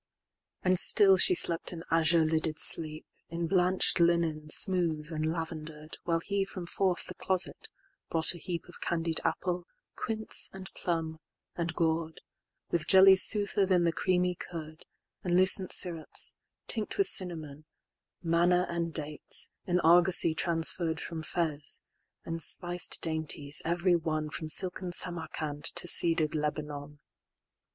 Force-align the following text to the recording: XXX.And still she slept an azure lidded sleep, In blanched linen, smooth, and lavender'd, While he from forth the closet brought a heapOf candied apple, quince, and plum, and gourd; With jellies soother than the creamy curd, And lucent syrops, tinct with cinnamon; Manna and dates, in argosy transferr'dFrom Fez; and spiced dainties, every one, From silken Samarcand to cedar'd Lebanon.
XXX.And 0.63 0.79
still 0.79 1.17
she 1.17 1.35
slept 1.35 1.71
an 1.71 1.83
azure 1.91 2.25
lidded 2.25 2.57
sleep, 2.57 3.05
In 3.29 3.45
blanched 3.45 3.99
linen, 3.99 4.49
smooth, 4.49 5.11
and 5.11 5.31
lavender'd, 5.31 5.99
While 6.05 6.21
he 6.21 6.43
from 6.43 6.65
forth 6.65 7.05
the 7.05 7.13
closet 7.13 7.69
brought 8.09 8.33
a 8.33 8.39
heapOf 8.39 8.79
candied 8.81 9.21
apple, 9.23 9.67
quince, 9.95 10.49
and 10.53 10.73
plum, 10.73 11.19
and 11.55 11.75
gourd; 11.75 12.21
With 12.71 12.87
jellies 12.87 13.21
soother 13.21 13.67
than 13.67 13.83
the 13.83 13.91
creamy 13.91 14.33
curd, 14.33 14.87
And 15.23 15.35
lucent 15.37 15.71
syrops, 15.71 16.33
tinct 16.65 16.97
with 16.97 17.05
cinnamon; 17.05 17.65
Manna 18.23 18.65
and 18.71 18.91
dates, 18.91 19.49
in 19.67 19.79
argosy 19.81 20.33
transferr'dFrom 20.33 21.23
Fez; 21.23 21.83
and 22.25 22.41
spiced 22.41 23.01
dainties, 23.01 23.61
every 23.63 23.95
one, 23.95 24.31
From 24.31 24.49
silken 24.49 24.93
Samarcand 24.93 25.65
to 25.75 25.87
cedar'd 25.87 26.33
Lebanon. 26.33 26.99